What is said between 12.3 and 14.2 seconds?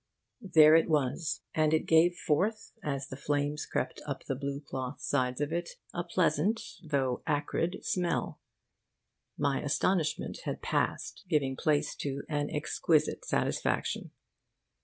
exquisite satisfaction.